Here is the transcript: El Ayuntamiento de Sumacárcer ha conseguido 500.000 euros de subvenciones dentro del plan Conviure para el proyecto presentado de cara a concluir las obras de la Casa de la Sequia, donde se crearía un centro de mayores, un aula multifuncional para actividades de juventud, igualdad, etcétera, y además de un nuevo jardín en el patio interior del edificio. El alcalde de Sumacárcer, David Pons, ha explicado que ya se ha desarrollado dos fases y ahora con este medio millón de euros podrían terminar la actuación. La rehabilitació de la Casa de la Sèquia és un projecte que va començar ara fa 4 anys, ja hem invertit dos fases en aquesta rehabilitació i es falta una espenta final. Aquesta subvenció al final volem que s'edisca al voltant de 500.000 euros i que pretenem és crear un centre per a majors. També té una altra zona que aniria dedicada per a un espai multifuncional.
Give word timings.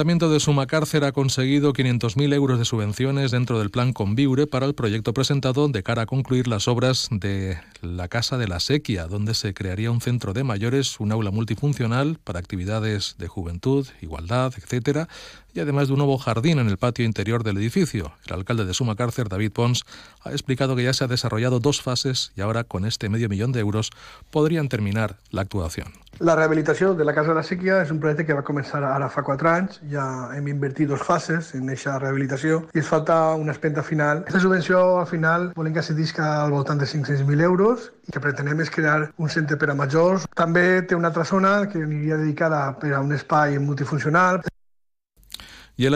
El 0.00 0.04
Ayuntamiento 0.04 0.32
de 0.32 0.40
Sumacárcer 0.40 1.04
ha 1.04 1.12
conseguido 1.12 1.74
500.000 1.74 2.32
euros 2.32 2.58
de 2.58 2.64
subvenciones 2.64 3.32
dentro 3.32 3.58
del 3.58 3.68
plan 3.68 3.92
Conviure 3.92 4.46
para 4.46 4.64
el 4.64 4.74
proyecto 4.74 5.12
presentado 5.12 5.68
de 5.68 5.82
cara 5.82 6.00
a 6.00 6.06
concluir 6.06 6.48
las 6.48 6.68
obras 6.68 7.08
de 7.10 7.58
la 7.82 8.08
Casa 8.08 8.38
de 8.38 8.48
la 8.48 8.60
Sequia, 8.60 9.08
donde 9.08 9.34
se 9.34 9.52
crearía 9.52 9.90
un 9.90 10.00
centro 10.00 10.32
de 10.32 10.42
mayores, 10.42 11.00
un 11.00 11.12
aula 11.12 11.30
multifuncional 11.30 12.18
para 12.24 12.38
actividades 12.38 13.16
de 13.18 13.28
juventud, 13.28 13.86
igualdad, 14.00 14.54
etcétera, 14.56 15.06
y 15.52 15.60
además 15.60 15.88
de 15.88 15.92
un 15.92 15.98
nuevo 15.98 16.16
jardín 16.16 16.60
en 16.60 16.70
el 16.70 16.78
patio 16.78 17.04
interior 17.04 17.44
del 17.44 17.58
edificio. 17.58 18.14
El 18.26 18.36
alcalde 18.36 18.64
de 18.64 18.72
Sumacárcer, 18.72 19.28
David 19.28 19.52
Pons, 19.52 19.84
ha 20.24 20.30
explicado 20.30 20.76
que 20.76 20.84
ya 20.84 20.94
se 20.94 21.04
ha 21.04 21.08
desarrollado 21.08 21.60
dos 21.60 21.82
fases 21.82 22.32
y 22.34 22.40
ahora 22.40 22.64
con 22.64 22.86
este 22.86 23.10
medio 23.10 23.28
millón 23.28 23.52
de 23.52 23.60
euros 23.60 23.90
podrían 24.30 24.70
terminar 24.70 25.18
la 25.30 25.42
actuación. 25.42 25.92
La 26.20 26.34
rehabilitació 26.36 26.92
de 26.92 27.04
la 27.04 27.14
Casa 27.16 27.30
de 27.30 27.34
la 27.38 27.42
Sèquia 27.48 27.78
és 27.80 27.90
un 27.94 27.98
projecte 28.00 28.26
que 28.28 28.34
va 28.36 28.42
començar 28.44 28.82
ara 28.84 29.06
fa 29.08 29.22
4 29.24 29.48
anys, 29.48 29.78
ja 29.88 30.02
hem 30.36 30.50
invertit 30.52 30.90
dos 30.90 31.00
fases 31.06 31.54
en 31.56 31.64
aquesta 31.64 31.94
rehabilitació 32.02 32.58
i 32.76 32.82
es 32.82 32.90
falta 32.90 33.16
una 33.40 33.54
espenta 33.56 33.80
final. 33.80 34.20
Aquesta 34.26 34.42
subvenció 34.44 34.82
al 34.98 35.08
final 35.08 35.48
volem 35.56 35.72
que 35.72 35.86
s'edisca 35.86 36.28
al 36.42 36.52
voltant 36.52 36.84
de 36.84 36.90
500.000 36.92 37.48
euros 37.48 37.88
i 38.04 38.12
que 38.12 38.20
pretenem 38.20 38.60
és 38.60 38.74
crear 38.76 38.98
un 39.16 39.32
centre 39.32 39.56
per 39.56 39.72
a 39.72 39.78
majors. 39.80 40.28
També 40.36 40.82
té 40.82 41.00
una 41.00 41.08
altra 41.08 41.24
zona 41.24 41.54
que 41.72 41.80
aniria 41.88 42.20
dedicada 42.20 42.66
per 42.84 42.92
a 42.92 43.00
un 43.00 43.16
espai 43.16 43.56
multifuncional. 43.56 44.42